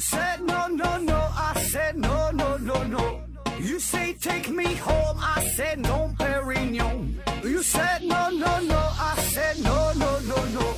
[0.00, 3.20] said no no no, I said no no no no.
[3.60, 7.16] You say take me home, I said no, Perignon.
[7.44, 10.74] You said no no no, I said no no no no,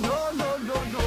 [0.00, 1.00] no no no no.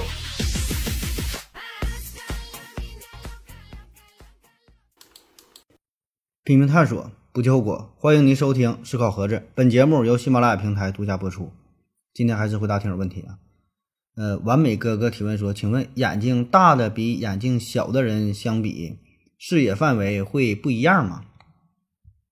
[6.43, 7.91] 拼命探索，不计后果。
[7.97, 11.51] 欢迎您收听《思考盒子》，本节目由喜马拉雅平台独家播出。
[12.13, 13.39] 今天还是回答听友问题啊。
[14.15, 18.99] 呃，完美哥哥提问说：“请问眼睛大的比眼睛小的人相比，
[19.37, 21.23] 视野范围会不一样吗？”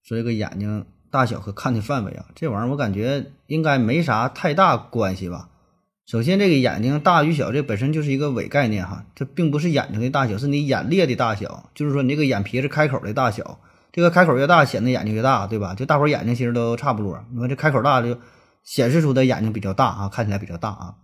[0.04, 5.50] 说这个眼睛大小和看的范围啊，这玩意儿我感觉应该没啥太大关系吧。
[6.06, 13.60] 首先，这个眼睛大与小，这本身就是一个伪概念哈，这并不是眼睛的大小，是你眼裂的大小，就是说你这个眼皮子开口的大小。
[13.92, 15.74] 这个开口越大，显得眼睛越大，对吧？
[15.74, 17.24] 就大伙眼睛其实都差不多。
[17.32, 18.18] 你看这开口大，就
[18.64, 20.96] 显示出的眼睛比较大啊，看起来比较大啊。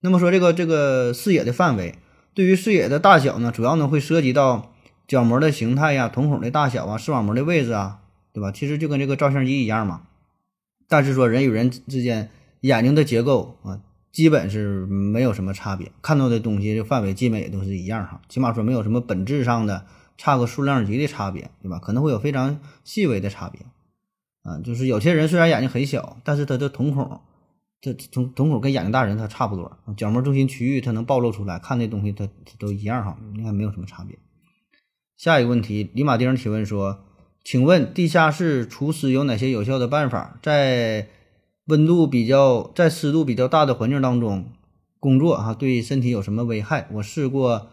[0.00, 1.94] 那么说这个这个视野的范围，
[2.34, 4.72] 对于视野的大小呢，主要呢会涉及到
[5.06, 8.00] 角膜的形态呀、瞳孔的大小啊、视网膜的位置啊，
[8.32, 8.52] 对吧？
[8.52, 10.02] 其实就跟这个照相机一样嘛。
[10.88, 13.80] 但是说人与人之间眼睛的结构啊，
[14.12, 19.86] 基本是没有什么差别，看到的东西这范围基本也都是一样哈，起码说没有什么本质上的。
[20.20, 21.78] 差个数量级的差别，对吧？
[21.78, 23.60] 可能会有非常细微的差别，
[24.42, 27.20] 啊，就是有些人虽然眼睛很小，但是他的瞳孔，
[27.80, 34.18] 这瞳瞳孔跟眼睛大人他差不多，角膜中心区域它能暴露出来，看那东西它都一样哈，应该没有什么差别。
[35.16, 37.04] 下一个问题，李马丁提问说
[37.44, 40.38] ：“请问地下室除湿有哪些有效的办法？
[40.42, 41.08] 在
[41.66, 44.46] 温度比较、在湿度比较大的环境当中
[44.98, 46.88] 工作，哈，对身体有什么危害？
[46.94, 47.68] 我试过。”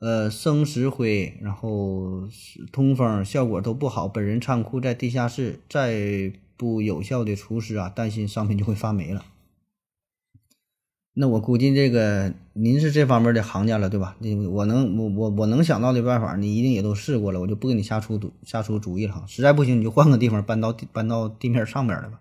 [0.00, 2.28] 呃，生石灰，然后
[2.70, 4.06] 通风效果都不好。
[4.06, 9.24] 本人仓库在地下室，再不有效的除湿啊，担心商品就会发霉了。
[11.20, 14.14] 那我估计这个您是这方面的行家了，对吧？
[14.20, 19.24] 你我能我我我能想到的办法，你一定也都试过了，我就不给你瞎出主瞎出主意了哈。
[19.26, 22.20] 实在不行，你就换个地方搬到搬到地面上面来吧。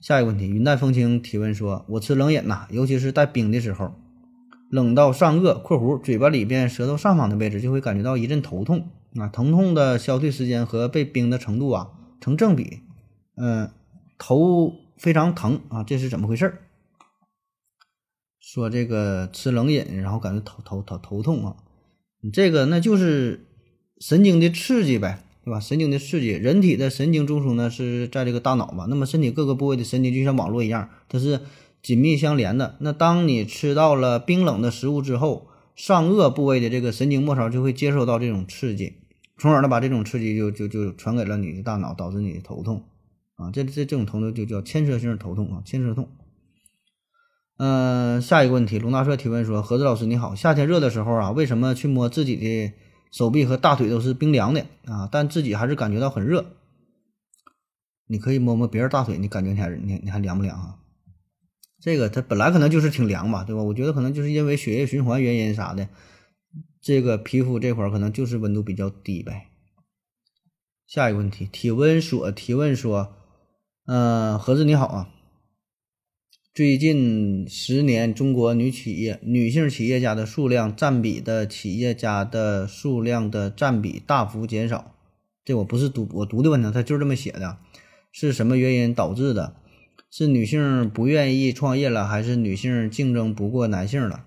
[0.00, 3.94] 下一个问题，云淡风轻提问说：“我吃冷饮呐，尤其是带冰的时候。”
[4.68, 12.80] 冷到上颚（括弧嘴巴里边舌头上方的位置）就会感觉到一阵头痛啊，疼痛的消退时间和被冰的程度啊成正比。
[13.36, 13.70] 嗯，
[14.18, 16.52] 头非常疼啊，这是怎么回事？
[18.46, 21.56] 说这个吃冷饮，然后感觉头头头头痛啊，
[22.20, 23.44] 你这个那就是
[23.98, 25.58] 神经的刺激呗，对吧？
[25.58, 31.40] 神经的刺激，人体的神经中枢呢是在这个大脑嘛，那么身体各个部位的神经就像网络一样，它是。
[31.82, 32.74] 紧密相连的。
[32.80, 35.46] 那当你吃到了冰冷的食物之后，
[35.76, 38.94] 上颚部位的这个神经末梢就会接受到这种刺激，
[39.38, 42.82] 从而呢把这种刺激就就就传给了你的大脑，导致你的头痛
[43.36, 43.52] 啊。
[43.52, 46.08] 这这这种头痛就叫牵涉性头痛啊，牵涉痛。
[47.58, 52.72] 嗯，下一个问题，龙大帅提问说：何子老师你好，夏天热的时候啊，为什么去摸自己的
[53.10, 55.08] 手臂和大腿都是冰凉的啊？
[55.10, 56.44] 但自己还是感觉到很热。
[58.08, 60.76] 你可以摸摸别人大腿，你感觉你还你你还凉不凉啊？
[61.80, 63.62] 这个它本来可能就是挺凉吧，对吧？
[63.62, 65.88] 我觉得可能就是因为血液循环原因啥的，
[66.82, 69.46] 这个皮肤这块儿可能就是温度比较低呗。
[70.86, 73.14] 下一个问题，体温所提问说，
[73.86, 75.08] 嗯，盒子你好啊，
[76.56, 84.94] 最近十年中国女企业女性企业家的数量占比的企业家的数量的占比大幅减少，
[85.44, 87.58] 这我不是读我读的问题，它就是这么写的，
[88.10, 89.56] 是什么原因导致的？
[90.10, 94.24] 是女性不愿意创业了，还是女性竞争不过男性了？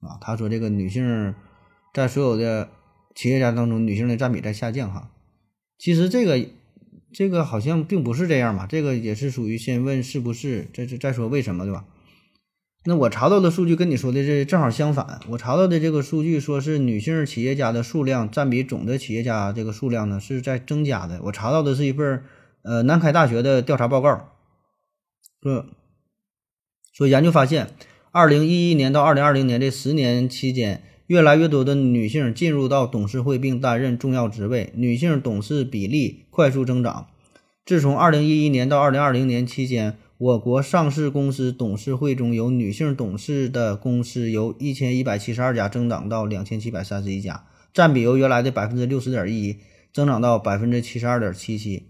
[0.00, 1.34] 啊，他说这个女性
[1.94, 2.68] 在所有的
[3.14, 5.10] 企业家当中，女性的占比在下降哈。
[5.78, 6.46] 其实这个
[7.14, 8.66] 这个好像并不是这样吧？
[8.68, 11.84] 这个也是属于先问是不是，再再说为什么，对吧？
[12.86, 15.18] 那我查到的数据跟你说的这正好相反。
[15.30, 21.18] 我查到的这个数据说是女性企业家的数量占比总的企业家这个数量呢是在增加的。
[21.22, 22.24] 我查到的是一份
[22.62, 24.32] 呃南开大学的调查报告。
[25.40, 25.66] 说
[26.92, 27.70] 说研究发现，
[28.10, 37.08] 二零一一年到二零二零年这十年期间，越来越多的女性进入到董事会并担任重要职位，女性董事比例快速增长。
[37.66, 49.56] 自从二零一一年到二零二零年期间，我国上市公司董事会中有女性董事的公司由一千一百七十二家增长到两千七百三十一家，占比由原来的百分之六十点一
[49.92, 51.84] 增长到百分之七十二点七七。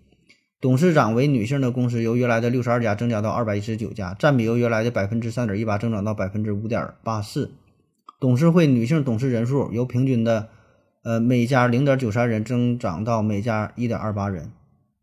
[0.60, 7.52] 董事长为女性的公司由原来的六十二家增加到二百一十九家，占比由原来的百分之三点一八增长到百分之五点八四。
[8.24, 10.48] 董事会女性董事人数由平均的
[11.02, 14.50] 呃每家零点九三人增长到每家一点二八人，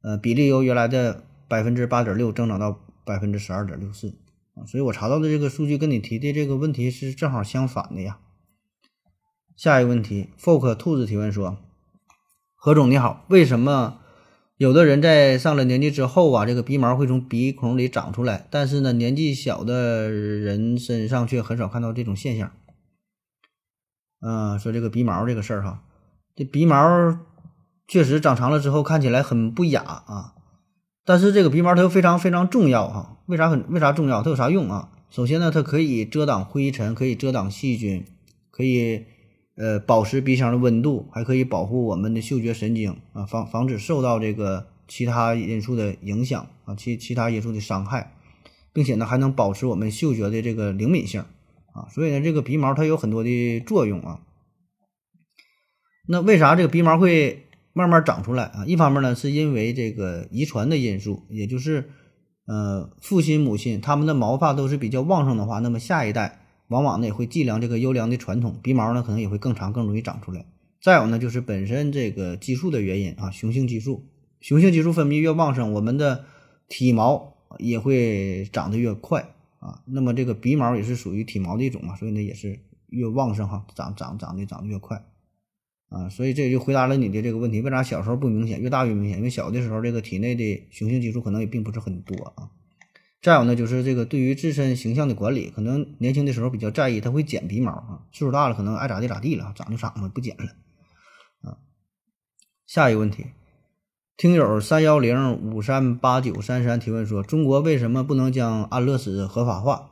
[0.02, 4.16] 呃比例由原来的百分之八点六增长到百分之十二点六四
[4.56, 4.66] 啊。
[4.66, 8.18] 所以我查到的这个数据跟你提的这个问题是正好相反的呀。
[9.56, 11.60] 下一个问题，folk 兔子提问说：
[12.56, 14.00] 何总你好，为什么
[14.58, 22.52] 有的人在上了年纪之后啊，这个鼻毛会从鼻孔里长出来，但是呢，年纪小的人身上却很少看到这种现象？
[24.22, 25.82] 嗯，说这个鼻毛这个事儿哈，
[26.36, 27.18] 这鼻毛
[27.88, 30.34] 确实长长了之后看起来很不雅啊，
[31.04, 34.22] 但是这个鼻毛它又非常非常重要哈，为啥很为啥重要？
[34.22, 34.90] 它有啥用啊？
[35.10, 38.06] 首先呢，它可以遮挡灰尘，可以遮挡细菌，
[38.52, 39.06] 可以
[39.56, 48.14] 呃保持鼻腔的温度，还可以保护我们的嗅觉神经啊，防防止受到这个其他因素的影响啊，其其他因素的伤害，
[48.72, 51.26] 并且呢还能保持我们嗅觉的这个灵敏性
[51.74, 54.20] 啊，所以呢这个鼻毛它有很多的作用啊。
[56.08, 58.66] 那为啥这个鼻毛会慢慢长出来啊？
[58.66, 61.90] 一方面呢是因为这个遗传的因素，也就是。
[62.48, 70.46] 呃，父亲母亲他们的毛发都是比较旺盛的话，那么下一代往往呢也会继良这个优良的传统，鼻毛呢可能也会更长，更容易长出来。
[70.82, 74.10] 再有呢，就是本身这个激素的原因啊，雄性激素，
[74.42, 76.26] 雄性激素分泌越旺盛，我们的
[76.68, 79.82] 体毛也会长得越快啊。
[79.86, 85.06] 那么这个鼻毛也是属于体毛的一种嘛，所以呢也是越旺盛哈，长长长得长得越快
[85.88, 86.10] 啊。
[86.10, 89.20] 所以这就回答了你的这个问题，为啥小时候不明显，越大越明显？
[89.20, 92.52] 因为小的时候这个体内的雄性激素可能也并不是很多啊。
[93.22, 98.02] 再有呢，就是这个对于自身形象的管理，可能年轻的时候比较在意，他会剪鼻毛啊。
[98.12, 100.46] 岁数大了，可能爱咋地咋地了，长就长吧，不剪了
[101.42, 101.60] 啊。
[102.66, 103.28] 下一个问题，
[104.22, 109.90] 听友三幺零五三八九三三提问说：中国为什么不能将安乐死合法化？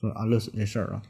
[0.00, 1.02] 说安乐死这事儿啊，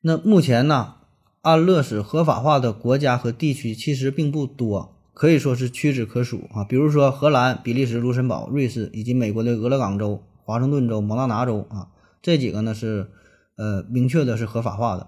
[0.00, 0.96] 那目前呢，
[1.42, 4.96] 安乐死合法化的国家和地区其实并不多。
[5.12, 13.12] 可以说是屈指可数啊，比如说荷兰、比利时、卢森堡、瑞士以及美国的俄勒冈州、华盛顿州、蒙大拿州啊，这几个呢是
[13.56, 15.06] 呃明确的是合法化的。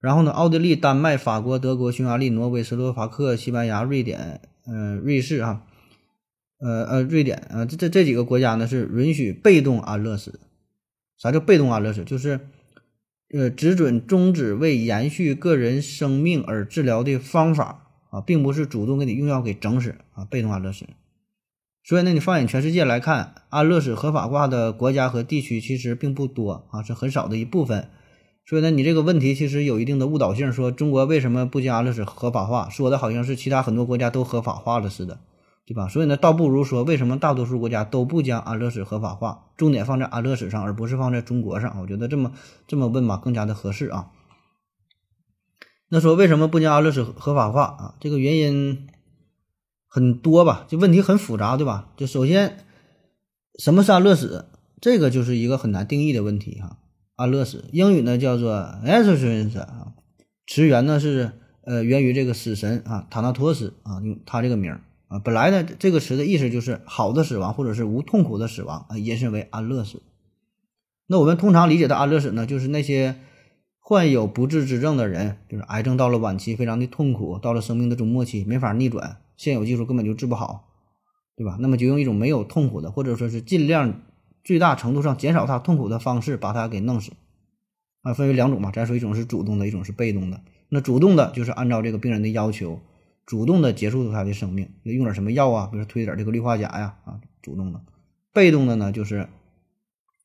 [0.00, 5.64] 然后呢，奥地利、丹麦、法国、德国、匈牙利、挪威、斯洛伐克、西班牙、瑞典、嗯瑞士啊，
[6.58, 10.40] 呃呃瑞典啊，这这这几个国家呢是允许被动安乐死。
[11.16, 12.04] 啥叫被动安乐死？
[12.04, 12.40] 就是
[13.32, 17.80] 呃只准终止为延续个人生命而治疗的方法。
[18.12, 20.84] 啊，并不是主动给你用药给整死啊，被动安乐死。
[21.82, 27.88] 所以呢，你放眼全世界来看，安乐死合法化的国家和地区其实并不多啊，是很少的一部分。
[28.44, 35.20] 所以呢，你这个问题其实有一定的误导性，说中国为什么不将安乐死合法化，说的好像是其他很多国家都合法化了似的，
[35.64, 35.88] 对吧？
[35.88, 41.80] 所以呢，倒不如说为什么大多数国家都不将安乐死合法化，重点放在安乐死上，而不是放在中国上。
[41.80, 42.32] 我觉得这么
[42.66, 44.10] 这么问吧，更加的合适啊。
[45.88, 47.94] 那说为什么不将安乐死合法化啊？
[48.00, 48.88] 这个原因
[49.86, 51.90] 很多吧，就问题很复杂，对吧？
[51.96, 52.64] 就首先，
[53.58, 54.46] 什么是安乐死？
[54.80, 56.78] 这个就是一个很难定义的问题哈。
[57.16, 58.52] 安乐死，英语呢叫做
[58.84, 59.92] euthanasia 啊，
[60.46, 61.32] 词源呢是
[61.64, 65.18] 呃源于这个死神啊塔纳托斯啊，用他这个名儿啊。
[65.18, 70.02] 本来呢这个词的意思就是好的死亡或者是无痛苦的死亡啊，引申为安乐死。
[71.06, 73.16] 那我们通常理解的安乐死呢，就是那些。
[73.84, 80.68] 患有不治之症的人，就是癌症到了晚期，非常的痛苦，到了生命的终末期，没法逆转，现有技术根本就治不好，
[81.36, 81.56] 对吧？
[81.58, 84.02] 那么就用一种没有痛苦的，或者说是尽量
[84.44, 87.12] 最大程度上减少他痛苦的方式，把他给弄死。
[88.02, 90.40] 啊，分为两种嘛，咱说一种是主动的，一种是被动的。
[90.68, 92.80] 那主动的就是按照这个病人的要求，
[93.24, 97.80] 主动的结束他的生命，用点什么药啊，比如推点这个氯化钾呀，啊，主动的。
[98.32, 99.28] 被动的呢，就是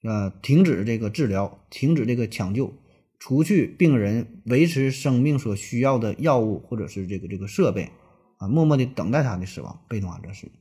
[0.01, 2.73] 呃停止这个治疗，停止这个抢救。
[3.19, 7.91] 除去病人维持生命所需要的药物或者是这个这个设备，
[8.37, 10.51] 啊，默默的等待他的死亡，被动安乐死。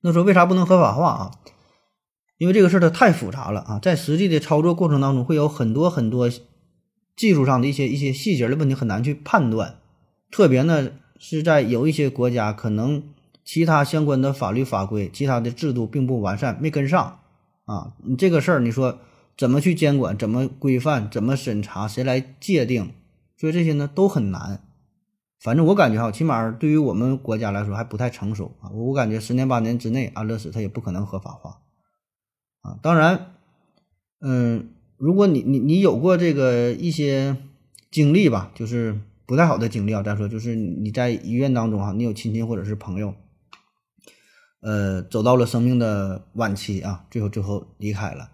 [0.00, 1.30] 那说为啥不能合法化啊？
[2.38, 6.30] 因为这个事儿它太复杂了啊，在实际的操作过程当中会有很多很多
[7.14, 9.76] 技术上的一些一些细节的问题很难去判断，
[10.30, 13.02] 特别呢是在有一些国家可能
[13.44, 17.20] 其他相关的法律法规、其他的制度并不完善，没跟上
[17.66, 17.92] 啊。
[18.04, 18.98] 你这个事儿你说。
[19.38, 20.18] 怎么去监管？
[20.18, 21.08] 怎么规范？
[21.08, 21.86] 怎么审查？
[21.86, 22.90] 谁来界定？
[23.36, 24.64] 所以这些呢都很难。
[25.38, 28.66] 反正我感觉哈，起码对于我们国家来说还不太成熟啊。
[28.70, 31.58] 我感觉十年八年之内，安乐死它也不可能合法化
[32.62, 32.78] 啊。
[32.82, 33.34] 当然，
[34.20, 37.36] 嗯，如果你你你有过这个一些
[37.90, 40.02] 经历吧，就是不太好的经历啊。
[40.02, 43.14] 再说就是你在医院当中哈，你有亲戚或者是朋友，
[44.60, 48.30] 呃，走到了生命的晚期啊，最后最后离开了。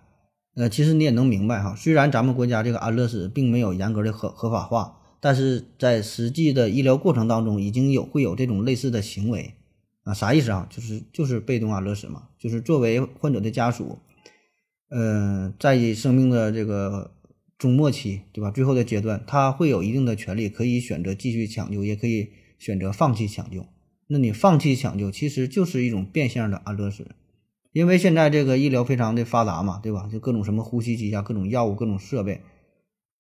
[0.57, 9.55] 呃，其实你也能明白哈，虽然咱们国家这个安乐死并没有严格的合合法化，但是在实际的医疗过程当中，已经有会有这种类似的行为
[10.05, 10.69] 啊，啥意思啊？
[10.71, 13.99] 就是就是被动安乐死嘛，就是作为患者的家属，
[14.95, 17.11] 呃，在生命的这个
[17.59, 18.53] 终末期，对吧？
[18.53, 23.67] 最后的阶段，他会有一定的权利，可以选择继续抢救，也可以选择放弃抢救。
[24.07, 27.11] 那你放弃抢救，其实就是一种变相的安乐死，
[27.73, 30.09] 因为现在这个医疗非常的发达嘛，对吧？
[30.13, 32.43] 就各种什么呼吸机呀、各种药物、各种设备，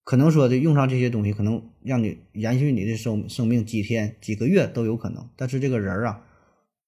[0.04, 5.28] 可能说的用上这些东西，可能让你延续你的生生命几天、几个月都有可能。
[5.34, 6.22] 但是这个人啊，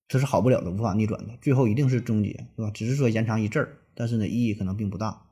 [0.06, 2.70] 他是好不了的，无法逆转的，最后一定是终结，对吧？
[2.72, 5.22] 只是说延长一阵儿，但是呢，意义可能并不大。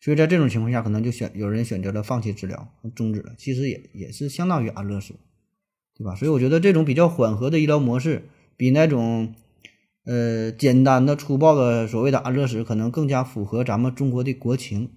[0.00, 5.14] 所以在这种情况下，可能就选有人选择了放弃治疗，终止了，其实也也是相当于安乐死。
[5.96, 6.16] 对吧？
[6.16, 8.24] 所以我觉得这种比较缓和的医疗模式，
[8.56, 9.32] 比那种，
[10.02, 14.90] 呃，简单的、粗暴的所谓的安乐死，可能更加符合咱们中国的国情，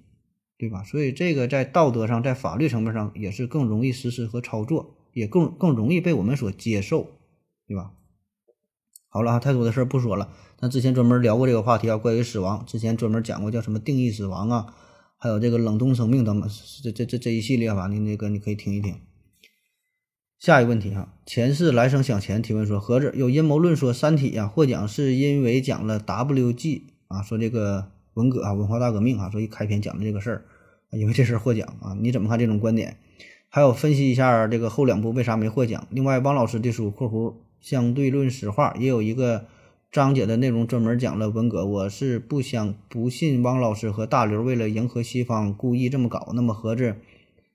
[0.57, 0.83] 对吧？
[0.83, 7.11] 所以这个在道德上、在法律层面上也是更容易实施和操作，也更更容易被我们所接受，
[7.67, 7.93] 对吧？
[9.17, 10.29] 好了啊，太多的事儿不说了。
[10.59, 14.67] 咱之前专门聊过这个话题啊，关于死亡，之前专门讲过叫什么定义死亡啊，
[15.17, 16.47] 还有这个冷冻生命等等，
[16.83, 18.93] 这这这这一系列吧，你那个你可以听一听。
[20.37, 30.45] 下一个问题哈，前世来生想前提问说，何子有阴谋论说《三体》呀获奖是因为讲了 WG 啊，说这个文革啊文化大革命啊，所以开篇讲的这个事儿，
[30.91, 32.97] 因为这事儿获奖啊，你怎么看这种观点？
[33.49, 35.87] 还有分析一下这个后两部为啥没获奖？
[35.89, 39.45] 另外，汪老师的书（括弧相对论史话）也有一个
[39.91, 41.65] 章节的内容专门讲了文革。
[41.65, 46.95] 我是不想不信汪老师和大刘为了迎合西方故意这么搞，那么何子？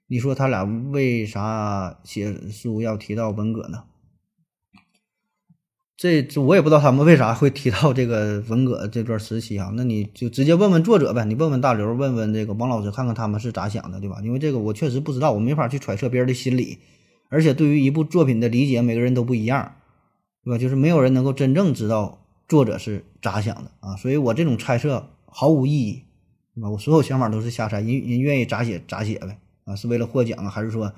[0.08, 3.84] 你说他俩为啥写书要提到文革呢？
[5.96, 9.72] 这我也不知道他们为啥会提到这个文革这段时期啊。
[9.76, 14.20] 那你就直接问问作者呗，你问问大刘，问问这个王老师，看看他们是咋想的，对吧？
[14.24, 16.78] 因为这个我确实不知道，我没法去揣测别人的心理，
[17.28, 19.76] 而且对于一部作品的理解，每个人都不一样，
[20.44, 20.58] 对吧？
[20.58, 23.96] 就是没有人能够真正知道作者是咋想的啊。
[23.96, 26.02] 所以我这种猜测毫无意义，
[26.54, 26.70] 对吧？
[26.70, 29.38] 我所有想法都是瞎猜，人人愿意咋写咋写呗。
[29.64, 30.92] 啊，是为了获奖啊，还是说，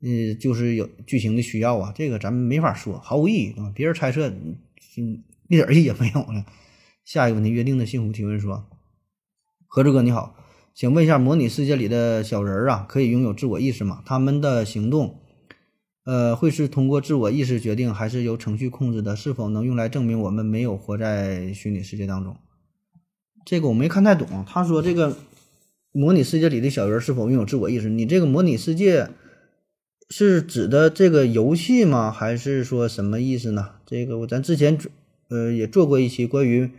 [0.00, 1.92] 呃，就是有剧情的需要啊？
[1.94, 3.70] 这个咱们没法说，毫无意义啊！
[3.72, 6.44] 别人猜测，嗯，一点意义也没有了。
[7.04, 8.66] 下一个问题，约定的幸福提问说：
[9.68, 10.34] 何志哥你好，
[10.74, 14.02] 想问一下，模拟世界里的小人儿啊，可以拥有自我意识吗？
[14.04, 15.20] 他们的行动，
[16.04, 19.16] 呃，会是通过自我意识决定，还是由程序控制的？
[19.16, 22.36] 是否能用来证明我们没有活在虚拟世界当中？
[23.44, 24.44] 这个我没看太懂。
[24.46, 25.16] 他说这个。
[25.94, 27.90] 模拟世界里的小人是否拥有自我意识？
[27.90, 29.10] 你这个模拟世界
[30.08, 32.10] 是指的这个游戏吗？
[32.10, 33.72] 还是说什么意思呢？
[33.84, 34.78] 这个我咱之前
[35.28, 36.70] 呃也做过一期关于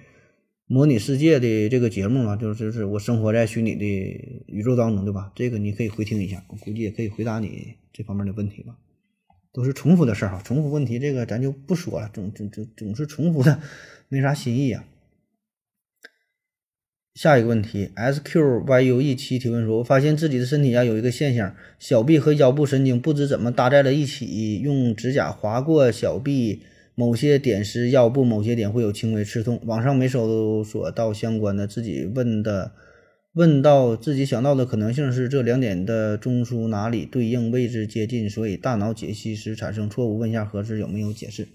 [0.65, 3.85] 模拟世界的这个节目嘛，就是就是我生活在虚拟的
[4.47, 5.31] 宇宙当中，对吧？
[5.35, 8.75] 这个你可以回听一下，我估计也可以回答你这方面的问题吧。
[9.53, 13.61] 都是重复的事儿哈，重复问题这个咱就不说了，总总总总是重复的，
[14.09, 14.83] 没啥新意啊。
[17.13, 26.63] 下一个问题，S Q Y U E 七提问说：“我发现自己的身体啊有一个现象，小臂和腰部神经不知怎么搭在了一起，用指甲划过小臂
[26.95, 29.61] 某些点时，腰部某些点会有轻微刺痛。
[29.65, 32.71] 网上没搜索到相关的，自己问的，
[33.33, 40.19] 问到自己想到的可能性是这两点的中枢哪里对应位置接近，所以大脑解析时产生错误。
[40.19, 41.47] 问一下何子有没有解释？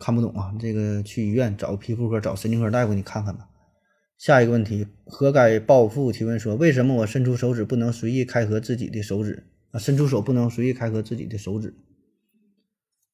[0.00, 3.48] 看不懂啊，这个去医院找皮肤科、找神经科大夫你看看吧。”
[4.18, 9.78] 下一个问题，何该暴富提问说：为什么我伸出手指不能随意开合自己的手指啊？
[9.78, 11.74] 伸出手不能随意开合自己的手指？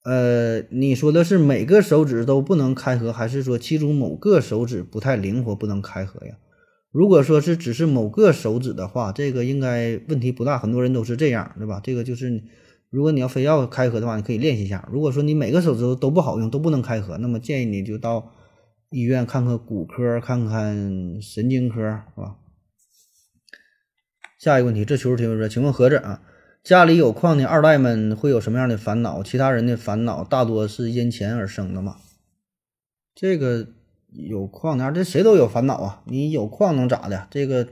[0.04, 6.38] 呃，你说的是每个手指都不能开合，还是说其中某个手指不太灵活不能开合呀？
[6.90, 11.80] 如果说是只是某个手指的话，这个应该问题不大，很多人都是这样，对吧？
[11.82, 12.42] 这个就是
[12.90, 14.88] 如果你要非要开合的话，你可以练习一下。
[14.92, 18.32] 如果说你每个手指头都不好用，都不能开合，那么建议你就到。
[18.90, 22.36] 医院看看骨科，看看神经科，是吧？
[24.40, 26.22] 下一个问题，这求助提问说：“请问何子啊，
[26.64, 29.22] 家里有矿的二代们会有什么样的烦恼？
[29.22, 31.96] 其他人的烦恼大多是因钱而生的吗？”
[33.14, 33.68] 这个
[34.12, 36.02] 有矿的，这谁都有烦恼啊！
[36.06, 37.26] 你有矿能咋的？
[37.30, 37.66] 这个，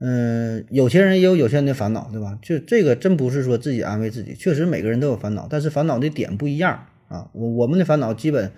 [0.00, 2.38] 嗯，有钱人也有有钱人的烦恼，对吧？
[2.42, 7.30] 就这个真不是说自己安慰自己，确实每个人都有烦恼，但是烦恼的点不一样啊。
[7.32, 8.50] 我我们的烦恼基本。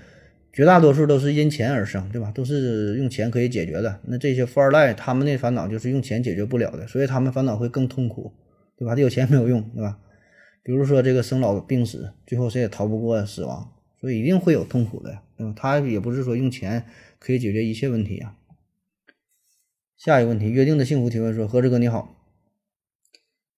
[0.52, 2.32] 绝大多数都是因钱而生，对吧？
[2.34, 4.00] 都是用钱可以解决的。
[4.04, 8.32] 那这些富二代，他们的烦恼就是用钱解决不了的，所以他们烦恼会更痛苦，
[8.78, 8.94] 对吧？
[8.94, 9.98] 他有钱没有用，对吧？
[10.62, 15.54] 比如说这个生老病死，最后谁也逃不过死亡，所以一定会有痛苦的，对吧？
[15.56, 16.84] 他也不是说用钱
[17.18, 18.36] 可以解决一切问题啊。
[19.96, 22.14] 下一个问题，约定的幸福提问说：何志哥你好。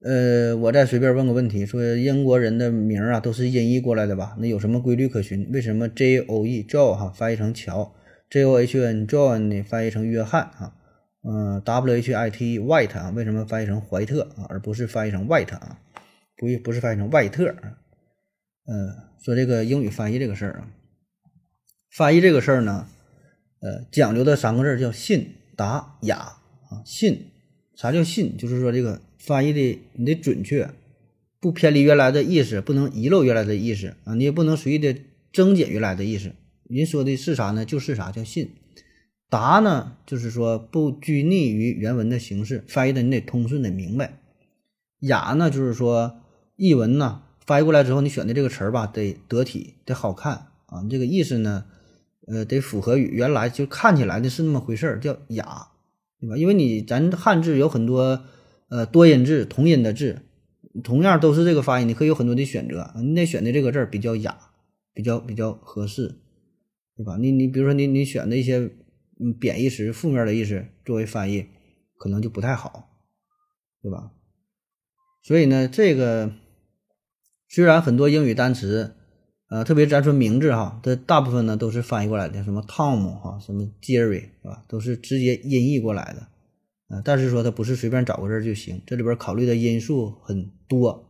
[0.00, 4.36] 呃，我再随便问个问题，说英国人的名啊都是音译过来的吧？
[4.38, 5.50] 那有什么规律可循？
[5.52, 7.92] 为什么 J O E Joe 哈翻译成乔
[8.30, 10.76] ，J O H N John 呢翻译成约翰啊？
[11.24, 15.80] 嗯，W H I T white 啊，为什么翻译成怀特啊，而不是翻译成 white 啊？
[16.36, 17.76] 不不是翻译成外特啊？
[18.70, 18.94] 嗯，
[19.24, 20.68] 说这个英语翻译这个事儿啊，
[21.90, 22.86] 翻译这个事儿呢，
[23.60, 26.16] 呃，讲究的三个字叫信达雅
[26.68, 26.82] 啊。
[26.84, 27.30] 信，
[27.74, 28.36] 啥叫信？
[28.36, 30.70] 就是说这个翻译的你得准确，
[31.40, 34.94] 不偏离原来的意思，不能遗漏原来的意思啊，你也不能随意的
[35.32, 36.32] 增减原来的意思。
[36.64, 37.64] 您说的是啥呢？
[37.64, 38.50] 就是啥叫信。
[39.30, 44.20] 达呢，就是说不拘泥于原文的形式，翻译的你得通顺的明白。
[45.00, 46.20] 雅呢，就是说
[46.56, 50.86] 译文呢翻译过来之后，你选的这个词儿吧，得得体，得好看啊。
[50.90, 51.64] 这个意思呢，
[52.26, 55.68] 呃，得符合原来就看起来的是那么回事儿，叫雅，
[56.20, 56.36] 对吧？
[56.36, 58.22] 因为你咱汉字有很多
[58.68, 60.20] 呃多音字、同音的字，
[60.84, 64.38] 同样都是这个发音，你可以有很多的选择，你得选的这个字儿比较雅，
[64.92, 66.16] 比较比较合适，
[66.96, 67.16] 对吧？
[67.18, 68.70] 你你比如说你你选的一些。
[69.20, 71.48] 嗯，贬义词、负面的意思作为翻译，
[71.96, 72.88] 可能就不太好，
[73.82, 74.12] 对吧？
[75.24, 76.30] 所以呢，这个
[77.48, 78.94] 虽然很多英语单词，
[79.48, 84.62] 呃，特别咱说名字哈，这大部分呢都是翻译过来的，什么 Tom 哈，什么 Jerry 是吧？
[84.68, 86.28] 都是直接音译过来的，
[86.90, 91.06] 呃，但是说它不是随便找个字就行，这里边考虑的因素很多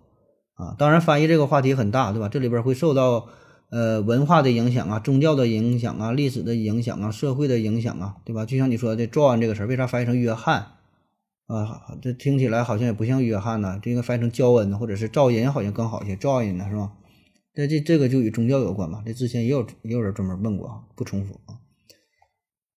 [0.54, 0.74] 啊。
[0.78, 2.28] 当然，翻译这个话题很大，对吧？
[2.28, 3.28] 这里边会受到。
[3.70, 8.46] 呃，文化的影响啊，宗教的影响啊，历史的影响啊，社会的影响啊，对吧？
[8.46, 10.68] 就像你说的 “John” 这个词，为啥翻译成约翰
[11.48, 11.98] 啊？
[12.00, 16.14] 这听起来好像也不像约翰呢，这应该翻译成焦恩或者是赵恩，好像更好一些。
[16.14, 16.92] 赵恩呢，是吧？
[17.52, 19.02] 这这这个就与宗教有关嘛？
[19.04, 21.58] 这之前也有也有人专门问过啊，不重复啊。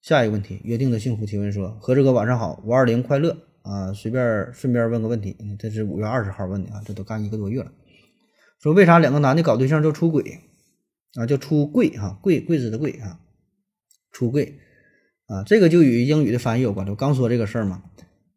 [0.01, 3.94] 下一个问题，约定的幸福提问说：何志哥晚上好，五二零快乐啊！
[3.94, 7.72] 随便顺便问个问题，这是五月二十号问的啊，这都干一个多月了。
[8.60, 10.40] 说为啥两个男的搞对象就出轨？
[11.13, 13.20] 啊，叫出柜哈，柜柜子的柜啊，
[14.12, 14.58] 出柜
[15.28, 16.88] 啊，这个就与英语的翻译有关。
[16.88, 17.84] 我刚说这个事儿嘛，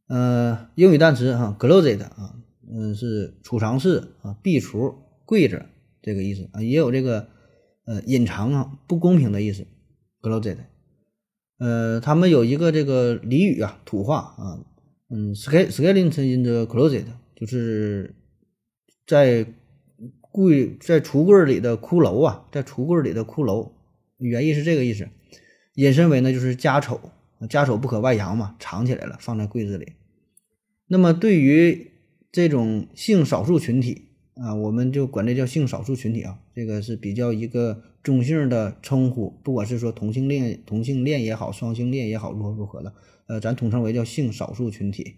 [0.08, 2.36] 呃，英语单词哈，closet 啊，
[2.70, 5.66] 嗯，是储藏室啊，壁橱、柜子
[6.02, 7.28] 这个意思啊，也有这个
[7.86, 9.66] 呃隐藏啊、不公平的意思
[10.20, 10.56] ，closet。
[11.58, 14.64] 呃，他们有一个这个俚语啊，土话啊，
[15.08, 17.04] 嗯，skeleton in the closet，
[17.36, 18.14] 就是
[19.06, 19.46] 在。
[20.36, 23.70] 柜在橱柜里的骷髅啊，在橱柜里的骷髅，
[24.18, 25.08] 原意是这个意思，
[25.74, 27.00] 引申为呢就是家丑，
[27.48, 29.92] 家丑不可外扬嘛，藏起来了，放在柜子里。
[30.86, 31.92] 那么对于
[32.30, 42.92] 这种性少数群体啊，我们就管这叫性少数群体啊，这个是比较一个中性的称呼，不管是说同性恋、同性恋也好，双性恋也好，如何如何的，
[43.26, 45.14] 呃，咱统称为叫性少数群体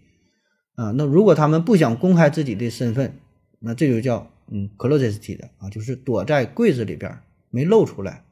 [0.75, 0.91] 啊。
[0.91, 3.19] 那如果他们不想公开自己的身份，
[3.59, 4.31] 那这就叫。
[4.49, 8.23] 嗯，closet 的啊，就是躲在柜子里边没露出来，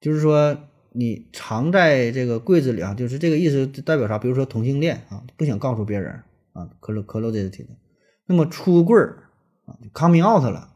[0.00, 4.18] 就是说你藏在这个柜子里啊，就是这个意思，代表啥？
[4.18, 6.12] 比如说同性恋啊，不想告诉别人
[6.52, 7.66] 啊，clo closet 的。
[8.26, 9.24] 那么出柜儿
[9.66, 10.72] 啊，coming out 了，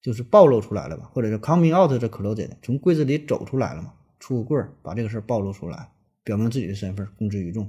[0.00, 1.10] 就是暴露出来了吧？
[1.12, 3.92] 或者是 coming out 这 closet，从柜子里走出来了嘛？
[4.18, 5.88] 出柜儿，把这个事儿暴露出来，
[6.24, 7.64] 表明自己的身份，公之于众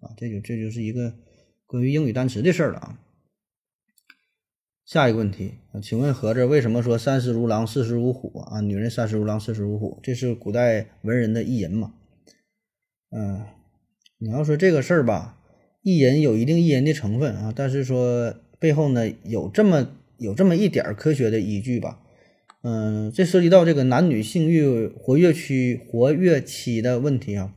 [0.00, 1.12] 啊，这就这就是一个
[1.66, 2.98] 关于英语单词的事儿了啊。
[4.84, 8.60] 下一个问题啊，请问合着为什么说三十如狼，四十如虎啊？
[8.60, 11.94] 女人三十如狼，四十如虎，这是古代文人的意淫嘛？
[13.10, 13.42] 嗯，
[14.18, 15.38] 你要说这个事儿吧，
[15.82, 22.00] 意淫有一定意淫的成分啊，但是说背后呢有这么有这么一点科学的依据吧？
[22.62, 27.54] 嗯，这涉及到这个男女性欲活跃区活跃期的问题啊。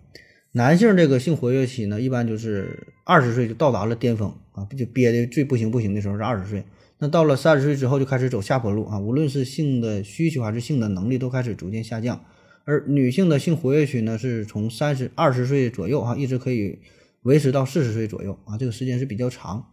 [0.54, 6.64] 男性这个性活跃期呢，一般就是二十岁就到达了巅峰啊，就憋的最不行不行的时候是二十岁。
[7.00, 12.26] 那到了三十岁之后就开始走下坡路啊，无论是性的需求还是性的能力都开始逐渐下降，
[12.64, 16.80] 而女性的性活跃区呢是从三十二十岁左右哈，一直可以
[17.22, 19.68] 维持到四十岁左右啊，这个时间是比较长。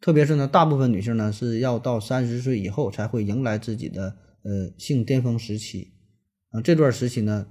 [0.00, 5.92] 特别是呢，大部分女性呢是要到三十岁以后才会迎来自己的呃性巅峰时期
[6.50, 7.46] 啊，这段时期呢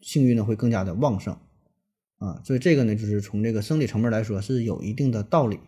[0.00, 1.36] 性欲呢会更加的旺盛
[2.18, 5.60] 啊，所以这个呢就是从这个生理层面来说是有一定的道理。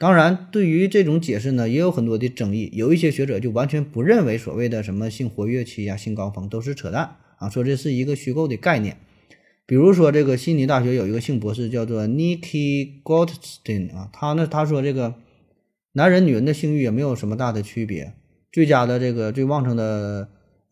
[0.00, 2.70] 当然，对于这种解释呢，也有很多的争议。
[2.72, 8.96] 有一些学者就完全不认为所谓的什么性活跃期呀、性高峰都是扯淡啊，说这是一个虚构的概念。
[9.66, 15.16] 比如说，这个悉尼大学有一个性博士叫做 Nikki Goldstein 啊，他呢他说这个
[15.94, 18.14] 男人女人的性欲也没有什么大的区别，
[18.52, 20.28] 最佳的这个最旺盛的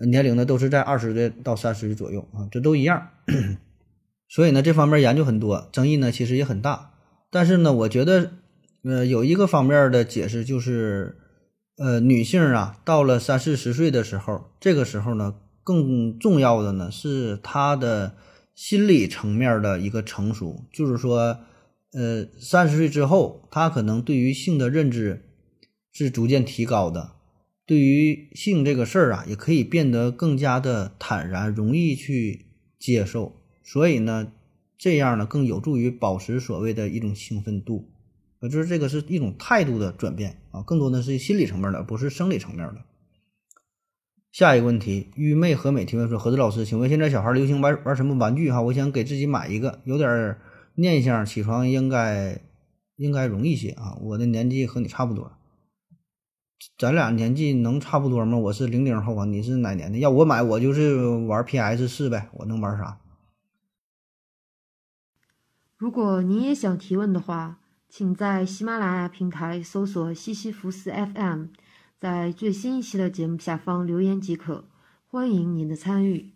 [0.09, 3.09] 年龄呢都是在二十岁到三十岁左右啊，这都一样。
[4.31, 6.93] 所以呢，这方面研究很多，争议呢其实也很大。
[7.29, 8.35] 但是呢，我觉得。
[8.88, 11.16] 呃，有一个方面的解释就是，
[11.77, 18.14] 呃，女性啊，到了三四十岁的时候，这个时候呢，更重要的呢是她的
[18.55, 21.37] 心理层面的一个成熟，就是说，
[21.94, 25.20] 呃，三十岁之后，她可能对于性的认知
[25.90, 27.11] 是逐渐提高的，
[27.66, 32.46] 对于性这个事儿啊，也可以变得更加的坦然，容易去
[32.79, 33.33] 接受。
[33.64, 34.31] 所以呢，
[34.79, 37.90] 这样呢，更有助于保持所谓的一种兴奋度。
[38.42, 42.85] 就是这个是一种态度的转变啊，更多的是心理层面的，不是生理层面的。
[44.31, 48.51] 下一个问题，愚昧和美提问说：何子老师，请问现在小孩流行玩玩什么玩具？
[48.53, 50.37] 哈，我想给自己买一个，有点
[50.75, 52.42] 念想，起床应该
[52.96, 53.96] 应该容易些啊。
[54.03, 55.33] 我的年纪和你差不多，
[56.77, 58.37] 咱俩年纪能差不多吗？
[58.37, 59.99] 我是零零后啊，你是哪年的？
[59.99, 63.01] 要我买，我就是玩 PS 四呗，我能玩啥？
[65.79, 71.46] 如果你也想提问的话，请在喜马拉雅平台搜索西西弗斯 FM。
[71.99, 74.68] 在最新一期的节目下方留言即可，
[75.07, 76.36] 欢迎您的参与。